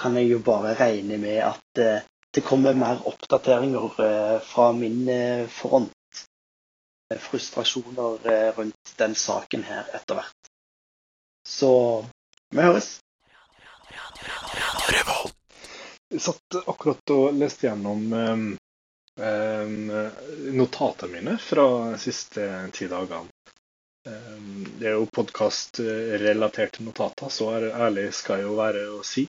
kan 0.00 0.16
jeg 0.16 0.30
jo 0.30 0.38
bare 0.44 0.76
regne 0.78 1.18
med 1.20 1.40
at 1.48 1.82
eh, 1.82 2.04
det 2.34 2.44
kommer 2.46 2.74
mer 2.74 3.02
oppdateringer 3.08 4.00
eh, 4.06 4.38
fra 4.40 4.70
min 4.72 5.08
eh, 5.08 5.48
front. 5.48 5.92
Eh, 7.12 7.18
Frustrasjoner 7.18 8.26
eh, 8.32 8.48
rundt 8.56 8.94
den 8.96 9.14
saken 9.14 9.66
her 9.68 9.90
etter 9.94 10.20
hvert. 10.20 10.52
Så 11.48 11.72
vi 12.52 12.64
høres. 12.66 12.88
Jeg 16.12 16.20
satt 16.20 16.56
akkurat 16.68 17.12
og 17.14 17.38
leste 17.40 17.66
gjennom 17.70 18.02
um, 18.12 18.42
um, 19.16 19.76
notatene 20.52 21.12
mine 21.14 21.36
fra 21.40 21.64
de 21.94 22.00
siste 22.02 22.44
ti 22.76 22.88
dagene. 22.90 23.32
Um, 24.04 24.66
det 24.76 24.90
er 24.90 24.98
jo 24.98 25.08
podkastrelaterte 25.14 26.84
notater, 26.84 27.30
så 27.32 27.52
ærlig 27.56 28.10
skal 28.18 28.42
jeg 28.42 28.48
jo 28.50 28.58
være 28.58 28.84
å 28.98 29.00
si. 29.06 29.24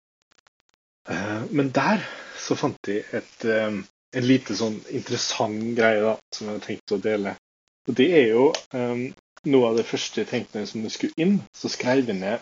Uh, 1.10 1.46
men 1.52 1.70
der 1.76 2.02
så 2.42 2.58
fant 2.58 2.90
jeg 2.90 3.06
et, 3.14 3.46
um, 3.46 3.84
en 4.18 4.26
lite 4.28 4.58
sånn 4.58 4.80
interessant 4.90 5.76
greie 5.78 6.02
da, 6.02 6.16
som 6.34 6.48
jeg 6.48 6.56
hadde 6.56 6.68
tenkt 6.72 6.96
å 6.98 7.02
dele. 7.04 7.36
Og 7.86 7.98
det 7.98 8.10
er 8.18 8.32
jo 8.32 8.48
um, 8.74 9.06
noe 9.52 9.70
av 9.70 9.78
det 9.78 9.86
første 9.90 10.24
jeg 10.24 10.32
tenkte 10.34 10.66
som 10.70 10.82
du 10.86 10.90
skulle 10.94 11.18
inn, 11.22 11.38
så 11.54 11.70
skrev 11.70 12.08
jeg 12.10 12.18
ned 12.18 12.42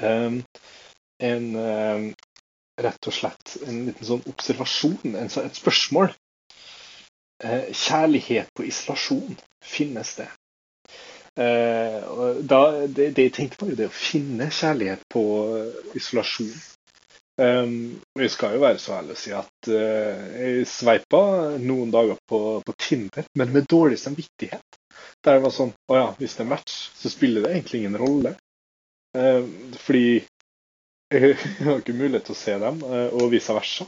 en 0.00 1.46
um, 1.56 2.10
rett 2.80 3.08
og 3.08 3.14
slett 3.14 3.56
en 3.66 3.84
liten 3.88 4.06
sånn 4.06 4.26
observasjon, 4.30 5.16
et 5.20 5.58
spørsmål. 5.58 6.12
Eh, 7.40 7.70
kjærlighet 7.72 8.50
på 8.56 8.66
isolasjon, 8.68 9.36
finnes 9.64 10.12
det? 10.18 10.28
Eh, 11.40 12.02
da, 12.44 12.60
det, 12.84 13.12
det 13.16 13.28
jeg 13.30 13.36
tenkte 13.36 13.62
på, 13.62 13.70
er 13.70 13.78
det 13.78 13.88
å 13.88 13.96
finne 13.96 14.50
kjærlighet 14.52 15.06
på 15.12 15.22
eh, 15.56 15.94
isolasjon. 15.96 16.52
Um, 17.40 17.94
jeg 18.20 18.34
skal 18.34 18.52
jo 18.52 18.60
være 18.60 18.76
så 18.82 18.98
ærlig 18.98 19.14
å 19.14 19.16
si 19.16 19.30
at 19.32 19.68
jeg 19.70 20.66
sveipa 20.68 21.20
noen 21.56 21.88
dager 21.94 22.18
på, 22.28 22.40
på 22.66 22.74
Tinder, 22.76 23.24
men 23.40 23.54
med 23.54 23.64
dårlig 23.70 23.96
samvittighet. 24.02 24.76
Der 25.24 25.38
det 25.38 25.44
var 25.46 25.54
sånn 25.54 25.72
Å 25.88 25.96
ja, 25.96 26.06
hvis 26.18 26.36
det 26.36 26.44
er 26.44 26.50
match, 26.50 26.74
så 27.00 27.08
spiller 27.08 27.46
det 27.46 27.54
egentlig 27.54 27.80
ingen 27.80 27.96
rolle. 27.96 28.34
Eh, 29.18 29.44
fordi 29.76 30.24
jeg 31.10 31.36
har 31.66 31.80
ikke 31.80 31.96
mulighet 31.98 32.28
til 32.28 32.36
å 32.36 32.38
se 32.38 32.58
dem, 32.62 32.82
eh, 32.86 33.08
og 33.16 33.32
vice 33.32 33.54
versa. 33.56 33.86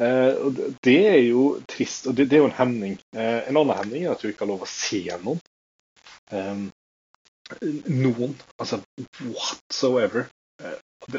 Eh, 0.00 0.42
det- 0.84 0.98
er 1.14 1.22
jo 1.28 1.44
trist, 1.68 2.06
og 2.06 2.16
det, 2.16 2.32
er 2.32 2.42
jo 2.44 2.50
en 2.50 2.58
hemning. 2.58 2.98
En 3.14 3.56
annen 3.56 3.76
hemning 3.76 4.04
er 4.04 4.12
at 4.12 4.22
du 4.22 4.28
ikke 4.28 4.44
har 4.44 4.52
lov 4.52 4.66
å 4.66 4.70
se 4.70 5.02
noen. 5.24 5.40
Noen. 7.90 8.36
Altså 8.58 8.80
whatsoever. 9.24 10.28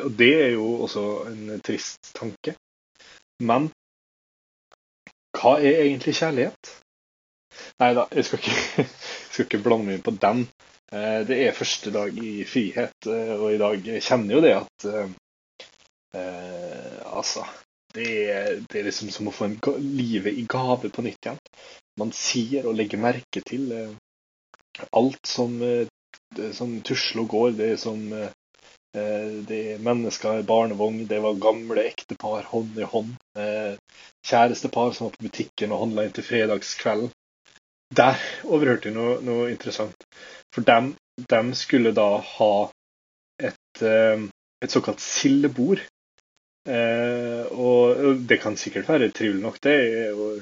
Og 0.03 0.11
det 0.17 0.31
er 0.45 0.51
jo 0.53 0.67
også 0.85 1.03
en 1.31 1.59
trist 1.65 2.13
tanke. 2.15 2.55
Men 3.41 3.71
hva 5.35 5.57
er 5.59 5.81
egentlig 5.87 6.13
kjærlighet? 6.19 6.71
Nei 7.81 7.91
da, 7.97 8.05
jeg 8.15 8.25
skal 8.27 8.39
ikke, 8.39 8.55
jeg 8.77 9.31
skal 9.33 9.47
ikke 9.47 9.63
blande 9.65 9.87
meg 9.89 9.97
inn 9.99 10.05
på 10.05 10.13
den. 10.21 10.45
Eh, 10.91 11.21
Det 11.27 11.37
er 11.47 11.55
første 11.55 11.91
dag 11.91 12.17
i 12.23 12.43
frihet, 12.43 13.07
eh, 13.07 13.33
og 13.37 13.53
i 13.53 13.59
dag 13.61 13.85
kjenner 14.03 14.35
jo 14.35 14.41
det 14.43 14.55
at 14.57 14.87
eh, 14.91 15.13
eh, 16.19 16.97
Altså, 17.11 17.43
det 17.95 18.07
er, 18.31 18.59
det 18.71 18.79
er 18.79 18.87
liksom 18.87 19.09
som 19.11 19.27
å 19.29 19.33
få 19.35 19.49
livet 19.79 20.37
i 20.39 20.45
gave 20.49 20.89
på 20.89 21.03
nytt 21.05 21.27
igjen. 21.27 21.39
Man 21.99 22.13
sier 22.15 22.67
og 22.69 22.77
legger 22.79 23.01
merke 23.03 23.43
til 23.45 23.67
alt 24.95 25.27
som, 25.27 25.57
som 26.55 26.77
tusler 26.87 27.25
og 27.25 27.27
går. 27.35 27.51
Det 27.59 27.67
er 27.73 27.81
som 27.83 27.99
det 29.51 29.59
er 29.73 29.83
mennesker 29.83 30.39
i 30.39 30.47
barnevogn, 30.47 31.03
det 31.11 31.19
var 31.23 31.37
gamle 31.43 31.83
ektepar 31.91 32.47
hånd 32.53 32.79
i 32.79 32.87
hånd. 32.95 33.11
Kjærestepar 34.31 34.95
som 34.95 35.09
var 35.09 35.17
på 35.17 35.27
butikken 35.27 35.75
og 35.75 35.83
handla 35.83 36.07
inn 36.07 36.15
til 36.15 36.27
fredagskvelden. 36.31 37.11
Der 37.91 38.19
overhørte 38.47 38.89
jeg 38.89 38.95
noe, 38.95 39.17
noe 39.25 39.49
interessant. 39.51 40.05
For 40.55 40.63
dem, 40.67 40.93
dem 41.31 41.51
skulle 41.57 41.91
da 41.95 42.07
ha 42.23 42.51
et, 43.41 43.81
eh, 43.83 44.23
et 44.63 44.71
såkalt 44.71 45.03
sildebord. 45.03 45.81
Eh, 46.69 47.43
og 47.51 48.21
det 48.29 48.37
kan 48.43 48.55
sikkert 48.57 48.87
være 48.89 49.09
trivelig 49.11 49.41
nok, 49.43 49.57
det. 49.65 49.75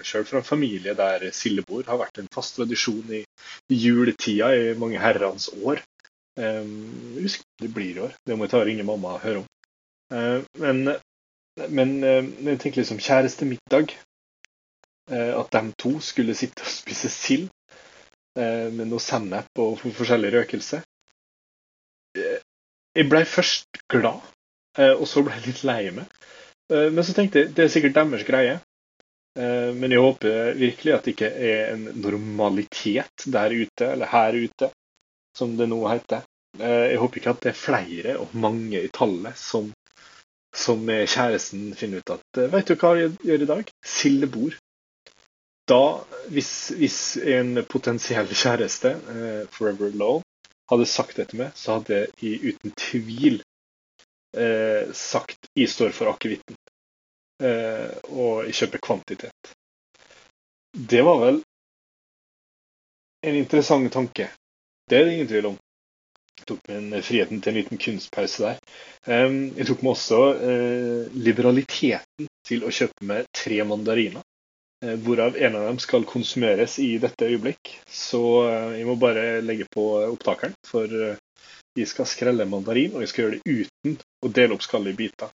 Selv 0.06 0.28
fra 0.28 0.42
en 0.44 0.48
familie 0.50 0.94
der 0.94 1.30
sildebord 1.34 1.88
har 1.88 2.02
vært 2.02 2.20
en 2.22 2.30
fast 2.34 2.58
tradisjon 2.60 3.14
i, 3.22 3.24
i 3.72 3.80
juletida 3.86 4.52
i 4.54 4.74
mange 4.78 5.00
herrens 5.02 5.50
år. 5.64 5.82
Eh, 6.38 6.66
husker 7.24 7.48
det 7.64 7.74
blir 7.74 7.96
i 7.96 8.04
år. 8.10 8.18
Det 8.28 8.38
må 8.38 8.46
jeg 8.46 8.54
ta 8.54 8.62
og 8.62 8.68
ringe 8.70 8.86
mamma 8.88 9.16
og 9.18 9.24
høre 9.26 9.44
om. 9.46 9.48
Eh, 10.14 10.44
men 10.62 10.86
men 11.68 12.04
eh, 12.04 12.24
jeg 12.46 12.60
tenker 12.62 12.82
liksom 12.82 13.02
kjærestemiddag. 13.04 13.92
Eh, 15.10 15.34
at 15.40 15.50
de 15.56 15.72
to 15.82 15.96
skulle 16.04 16.36
sitte 16.38 16.62
og 16.66 16.70
spise 16.70 17.10
sild 17.10 17.48
eh, 18.38 18.70
med 18.74 18.88
noe 18.92 19.02
sennep 19.02 19.50
og 19.64 19.78
for- 19.82 19.96
forskjellig 19.98 20.32
røkelse. 20.38 20.84
Eh, 22.18 22.40
Jeg 22.98 23.06
ble 23.10 23.22
først 23.26 23.78
glad, 23.94 24.20
og 24.98 25.04
så 25.08 25.22
ble 25.24 25.36
jeg 25.38 25.44
litt 25.46 25.60
lei 25.64 25.92
meg. 25.94 26.08
Men 26.74 27.04
så 27.06 27.14
tenkte 27.16 27.40
jeg 27.44 27.52
det 27.56 27.64
er 27.68 27.70
sikkert 27.72 27.94
deres 27.96 28.24
greie. 28.28 28.56
Men 29.38 29.94
jeg 29.94 30.02
håper 30.02 30.58
virkelig 30.58 30.94
at 30.96 31.06
det 31.06 31.14
ikke 31.14 31.30
er 31.30 31.70
en 31.76 31.84
normalitet 32.02 33.26
der 33.30 33.54
ute, 33.54 33.92
eller 33.94 34.10
her 34.10 34.34
ute, 34.42 34.72
som 35.38 35.54
det 35.56 35.70
nå 35.70 35.78
heter. 35.88 36.26
Jeg 36.60 36.98
håper 37.00 37.22
ikke 37.22 37.34
at 37.36 37.44
det 37.46 37.52
er 37.54 37.60
flere 37.62 38.18
og 38.20 38.34
mange 38.34 38.82
i 38.82 38.90
tallet 38.92 39.38
som, 39.38 39.70
som 40.66 40.82
kjæresten 40.90 41.70
finner 41.78 42.02
ut 42.02 42.16
at 42.18 42.42
Vet 42.58 42.74
du 42.74 42.76
hva 42.76 42.96
jeg 43.00 43.14
gjør 43.22 43.46
i 43.46 43.52
dag? 43.54 43.72
Sildebord. 43.86 44.58
Da, 45.70 45.82
hvis, 46.34 46.52
hvis 46.80 47.00
en 47.22 47.60
potensiell 47.70 48.30
kjæreste, 48.34 48.96
eh, 49.14 49.44
forever 49.54 49.94
Low, 49.94 50.22
hadde 50.72 50.86
sagt 50.90 51.18
det 51.18 51.30
til 51.30 51.44
meg, 51.44 51.54
så 51.58 51.78
hadde 51.78 52.00
jeg 52.22 52.54
uten 52.54 52.74
tvil 52.78 53.40
eh, 54.38 54.90
sagt 54.94 55.50
jeg 55.58 55.70
står 55.70 55.94
for 55.96 56.12
akevitten. 56.14 56.58
Eh, 57.44 57.94
og 58.12 58.46
jeg 58.48 58.58
kjøper 58.62 58.84
kvantitet. 58.84 59.54
Det 60.74 61.02
var 61.06 61.22
vel 61.24 61.42
en 63.26 63.36
interessant 63.40 63.92
tanke. 63.94 64.30
Det 64.90 64.98
er 64.98 65.06
det 65.06 65.16
ingen 65.18 65.30
tvil 65.32 65.52
om. 65.52 65.58
Jeg 66.40 66.48
tok 66.48 66.62
meg 66.70 66.78
en 66.80 67.04
friheten 67.04 67.42
til 67.44 67.52
en 67.52 67.60
liten 67.60 67.82
kunstpause 67.82 68.46
der. 68.46 68.60
Jeg 69.10 69.68
tok 69.68 69.82
meg 69.84 69.92
også 69.92 70.20
eh, 70.50 71.18
liberaliteten 71.28 72.30
til 72.48 72.64
å 72.64 72.72
kjøpe 72.74 73.06
meg 73.06 73.28
tre 73.36 73.60
mandariner. 73.68 74.24
Eh, 74.82 74.96
Hvorav 74.96 75.36
en 75.38 75.56
av 75.56 75.66
dem 75.66 75.80
skal 75.80 76.06
konsumeres 76.08 76.78
i 76.80 76.94
dette 77.04 77.28
øyeblikk. 77.28 77.74
Så 77.88 78.22
eh, 78.48 78.78
jeg 78.80 78.88
må 78.88 78.96
bare 78.96 79.42
legge 79.44 79.68
på 79.74 79.84
opptakeren, 80.06 80.56
for 80.68 80.88
eh, 80.88 81.18
jeg 81.76 81.88
skal 81.92 82.08
skrelle 82.08 82.46
mandarin, 82.48 82.96
og 82.96 83.04
jeg 83.04 83.12
skal 83.12 83.26
gjøre 83.26 83.40
det 83.40 83.66
uten 83.66 83.98
å 84.24 84.32
dele 84.32 84.56
opp 84.56 84.64
skallet 84.64 84.96
i 84.96 85.00
biter. 85.04 85.34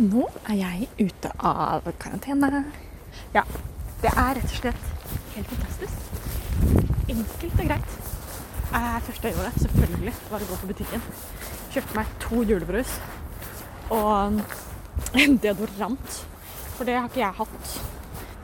Nå 0.00 0.24
er 0.48 0.56
jeg 0.56 0.88
ute 1.10 1.34
av 1.44 1.90
karantene. 2.00 2.62
Ja, 3.36 3.44
det 4.00 4.14
er 4.14 4.38
rett 4.40 4.48
og 4.48 4.56
slett 4.62 4.88
helt 5.34 5.52
fantastisk. 5.52 6.08
Enkelt 7.10 7.60
og 7.60 7.68
greit. 7.68 8.09
Eh, 8.70 8.98
første 9.02 9.26
jeg 9.26 9.34
gjorde, 9.34 9.60
selvfølgelig, 9.64 10.12
var 10.30 10.42
å 10.44 10.46
gå 10.46 10.56
på 10.60 10.68
butikken. 10.70 11.00
Kjøpte 11.74 11.96
meg 11.96 12.10
to 12.22 12.42
julebrus 12.46 12.92
og 13.90 14.36
en 15.18 15.34
deodorant. 15.42 16.18
For 16.76 16.86
det 16.86 16.94
har 16.94 17.08
ikke 17.08 17.24
jeg 17.24 17.38
hatt 17.40 17.72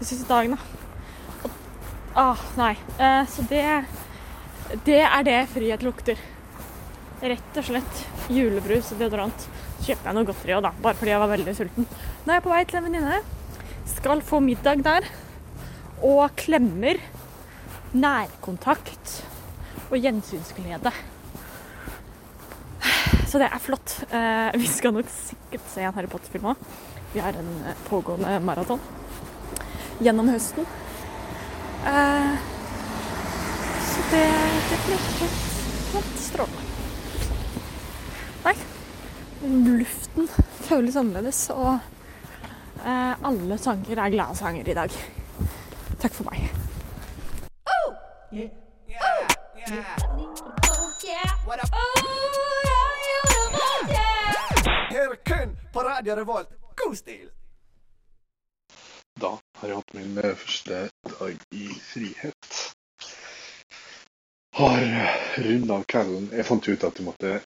de 0.00 0.08
siste 0.08 0.26
dagene. 0.26 0.58
Og, 1.46 1.54
ah, 2.18 2.42
nei. 2.58 2.72
Eh, 2.98 3.20
så 3.30 3.44
det, 3.52 3.62
det 4.88 4.98
er 5.04 5.28
det 5.28 5.36
frihet 5.52 5.86
lukter. 5.86 6.18
Rett 7.22 7.62
og 7.62 7.68
slett 7.70 8.02
julebrus 8.26 8.90
og 8.96 9.04
deodorant. 9.04 9.46
Så 9.76 9.92
kjøpte 9.92 10.10
jeg 10.10 10.18
noe 10.18 10.26
godteri 10.32 10.58
òg, 10.58 10.66
da, 10.66 10.74
bare 10.82 10.98
fordi 10.98 11.14
jeg 11.14 11.22
var 11.22 11.32
veldig 11.36 11.56
sulten. 11.60 11.88
Nå 12.26 12.34
er 12.34 12.40
jeg 12.40 12.46
på 12.48 12.54
vei 12.56 12.64
til 12.66 12.80
en 12.80 12.90
venninne. 12.90 13.22
Skal 13.94 14.26
få 14.26 14.42
middag 14.42 14.82
der. 14.90 15.06
Og 16.02 16.26
klemmer, 16.42 16.98
nærkontakt 17.94 19.20
og 19.90 19.98
gjensynsglede. 20.00 20.92
Så 23.26 23.40
det 23.42 23.48
er 23.52 23.60
flott. 23.62 23.92
Eh, 24.10 24.54
vi 24.60 24.68
skal 24.70 24.94
nok 24.94 25.08
sikkert 25.10 25.66
se 25.72 25.82
en 25.84 25.94
Harry 25.96 26.10
Potter-film 26.10 26.46
òg. 26.52 26.60
Vi 27.12 27.22
har 27.22 27.36
en 27.38 27.50
eh, 27.66 27.80
pågående 27.88 28.38
maraton 28.44 28.80
gjennom 30.00 30.30
høsten. 30.30 30.66
Eh, 31.86 32.32
så 33.86 34.06
det, 34.12 34.24
det 34.70 34.78
blir 34.86 35.04
helt, 35.20 35.44
helt 35.92 36.22
strålende. 36.22 36.62
Nei, 38.46 38.56
luften 39.66 40.30
føles 40.68 40.96
annerledes, 40.96 41.48
og 41.50 41.78
alle 42.86 43.56
sanger 43.58 43.98
er 43.98 44.12
glade 44.14 44.38
sanger 44.38 44.68
i 44.70 44.76
dag. 44.78 44.92
Takk 45.98 46.14
for 46.14 46.28
meg. 46.30 46.35
Kun 56.06 56.26
på 56.26 56.32
valgt. 56.32 56.52
God 56.76 56.98
stil! 56.98 57.30
Da 59.20 59.38
har 59.58 59.68
jeg 59.68 59.76
hatt 59.76 59.94
min 59.96 60.18
eh, 60.20 60.36
første 60.36 60.90
dag 61.08 61.36
i 61.50 61.68
frihet. 61.80 62.74
Har 64.56 64.80
runda 65.36 65.84
kvelden. 65.88 66.30
Jeg 66.32 66.46
fant 66.46 66.68
ut 66.68 66.84
at 66.84 66.98
jeg 67.00 67.06
måtte 67.06 67.40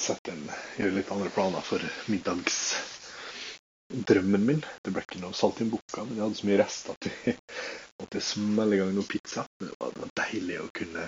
sette 0.00 0.32
en, 0.32 0.50
gjøre 0.80 0.94
litt 0.98 1.12
andre 1.14 1.30
planer 1.34 1.60
for 1.66 1.80
middagsdrømmen 2.12 4.46
min. 4.48 4.62
Det 4.82 4.90
ble 4.92 5.02
ikke 5.04 5.22
noe 5.22 5.34
salt 5.36 5.60
i 5.62 5.64
boka, 5.68 6.00
men 6.04 6.16
jeg 6.16 6.24
hadde 6.24 6.40
så 6.40 6.46
mye 6.48 6.62
rester 6.64 6.90
at 6.96 7.02
vi 7.06 7.12
måtte 8.02 8.28
smelle 8.32 8.74
i 8.76 8.80
gang 8.82 8.92
noe 8.96 9.12
pizza. 9.12 9.42
Det 9.60 9.70
var, 9.78 9.90
deilig 10.24 10.56
å 10.64 10.74
kunne 10.80 11.04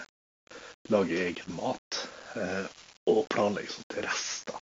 lage 0.92 1.14
egen 1.26 1.50
mat 1.56 1.90
eh, 2.36 2.64
og 3.10 3.20
planlegge 3.32 3.70
sånn 3.72 3.90
til 3.96 4.04
rester. 4.06 4.63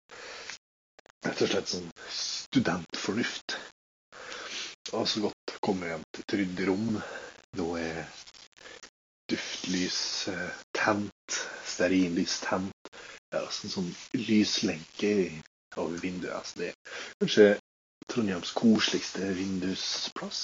Rett 1.26 1.40
og 1.42 1.50
slett 1.50 1.70
sånn 1.72 1.88
studentfornuft. 2.14 3.57
Og 4.94 5.04
så 5.11 5.22
godt 5.26 5.54
å 5.57 5.62
komme 5.66 5.88
hjem 5.90 6.04
til 6.16 6.26
trygt 6.33 6.61
rom. 6.68 7.00
Nå 7.59 7.66
er 7.81 8.04
duftlys 9.28 9.98
eh, 10.33 10.52
tent, 10.78 11.38
stearinlys 11.68 12.38
tent. 12.44 12.90
Ja, 13.33 13.42
altså 13.42 13.66
en 13.68 13.74
sånn 13.74 13.90
lyslenke 14.16 15.12
over 15.76 15.98
vinduet. 16.00 16.33
Altså 16.38 16.62
det 16.62 16.70
er 16.70 16.94
kanskje 17.20 17.48
Trondheims 18.09 18.54
koseligste 18.57 19.33
vindusplass. 19.37 20.42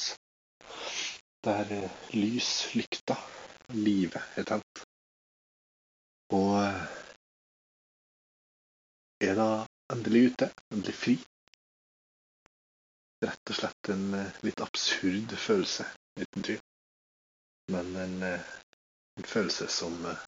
Der 1.46 1.70
eh, 1.78 2.02
lys, 2.16 2.50
lykta, 2.76 3.16
livet 3.72 4.36
er 4.40 4.50
tent. 4.50 4.82
Og 6.34 6.50
eh, 6.60 6.84
er 9.30 9.38
da 9.38 9.48
endelig 9.92 10.22
ute, 10.30 10.50
endelig 10.72 10.94
fri. 10.94 11.14
Rett 13.24 13.50
og 13.50 13.56
slett 13.56 13.90
en 13.92 14.14
eh, 14.18 14.38
litt 14.44 14.60
absurd 14.64 15.32
følelse, 15.40 15.86
uten 16.20 16.44
tvil. 16.46 16.60
Men 17.72 17.94
en, 17.96 18.16
eh, 18.22 18.50
en 19.18 19.28
følelse 19.28 19.68
som 19.72 19.96
eh, 20.10 20.24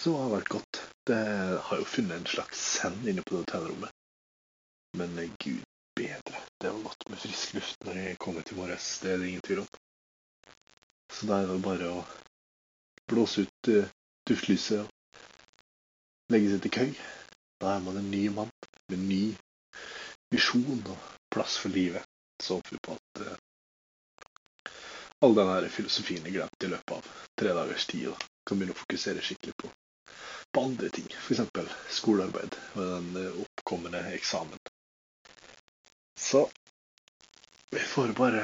som 0.00 0.16
har 0.18 0.32
vært 0.32 0.50
godt. 0.56 0.80
Det 1.06 1.20
har 1.68 1.78
jo 1.80 1.86
funnet 1.86 2.18
en 2.18 2.26
slags 2.26 2.60
send 2.78 3.06
inne 3.08 3.22
på 3.22 3.36
det 3.36 3.44
hotellrommet. 3.44 3.92
Men 4.98 5.14
gud 5.38 5.62
bedre. 5.94 6.40
Det 6.60 6.70
var 6.70 6.82
godt 6.88 7.08
med 7.10 7.18
frisk 7.22 7.54
luft 7.54 7.86
når 7.86 8.00
jeg 8.00 8.18
kom 8.18 8.36
ut 8.38 8.50
i 8.52 8.58
morges. 8.58 8.88
Det 9.02 9.12
er 9.12 9.22
det 9.22 9.28
ingen 9.30 9.46
tvil 9.46 9.62
om. 9.62 9.68
Så 11.14 11.30
da 11.30 11.40
er 11.40 11.50
det 11.52 11.60
bare 11.62 11.90
å 11.94 12.02
blåse 13.10 13.46
ut 13.46 13.70
duftlyset 14.26 14.82
og 14.82 16.32
legge 16.34 16.50
seg 16.54 16.64
til 16.66 16.74
køy. 16.74 16.90
Da 17.60 17.76
er 17.76 17.84
man 17.84 17.96
en 18.00 18.10
ny 18.10 18.28
mann 18.34 18.50
med 18.92 18.98
ny 19.08 19.22
visjon 20.34 20.82
og 20.90 21.10
plass 21.34 21.56
for 21.62 21.74
livet. 21.74 22.02
Så 22.42 22.58
håper 22.58 22.74
vi 22.74 22.82
på 22.82 22.96
at 22.96 23.22
uh, 23.26 23.36
all 25.24 25.34
den 25.34 25.70
filosofien 25.70 26.26
er 26.26 26.34
glemt 26.34 26.66
i 26.66 26.70
løpet 26.72 26.96
av 26.98 27.06
tre 27.40 27.54
dagers 27.56 27.86
tid, 27.86 28.08
og 28.10 28.26
kan 28.44 28.58
begynne 28.58 28.74
å 28.74 28.80
fokusere 28.82 29.22
skikkelig 29.24 29.54
på, 29.62 29.70
på 30.52 30.64
andre 30.68 30.90
ting. 30.92 31.06
F.eks. 31.08 31.40
skolearbeid 32.00 32.58
og 32.74 32.82
den 32.82 33.08
eh, 33.22 33.38
oppkommende 33.44 34.02
eksamen. 34.18 34.60
Så 36.20 36.44
vi 37.70 37.80
får 37.94 38.12
bare 38.18 38.42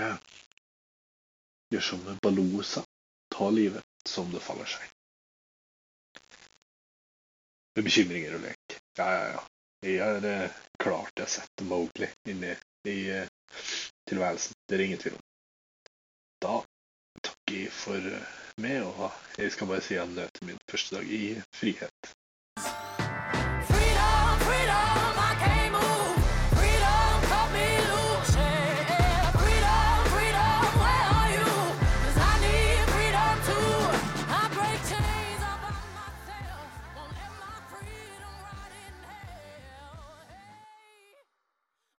gjøre 1.70 1.84
som 1.84 2.08
Baloo 2.22 2.64
sa. 2.66 2.84
Ta 3.30 3.50
livet 3.54 3.84
som 4.08 4.32
det 4.32 4.40
faller 4.42 4.66
seg. 4.66 4.88
Med 7.76 7.86
bekymringer 7.86 8.40
og 8.40 8.48
lek. 8.48 8.79
Ja, 9.00 9.12
ja, 9.14 9.28
ja. 9.32 9.42
Jeg 9.88 10.00
har 10.04 10.24
eh, 10.28 10.56
klart 10.82 11.20
jeg 11.22 11.32
setter 11.32 11.64
Mowgli 11.64 12.08
inne 12.28 12.50
i 12.84 12.96
eh, 13.08 13.30
tilværelsen. 14.10 14.58
Det 14.68 14.76
er 14.76 14.82
ingen 14.84 15.00
tvil 15.00 15.14
om. 15.16 15.22
Da 16.44 16.58
takker 17.24 17.56
jeg 17.62 17.72
for 17.72 18.10
eh, 18.10 18.34
meg, 18.60 18.84
og 18.84 19.40
jeg 19.40 19.54
skal 19.54 19.70
bare 19.70 19.86
si 19.86 19.96
jeg 19.96 20.12
nøt 20.12 20.42
min 20.44 20.60
første 20.68 20.98
dag 20.98 21.14
i 21.16 21.22
frihet. 21.56 22.12